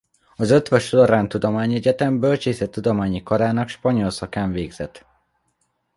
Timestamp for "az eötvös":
0.35-0.91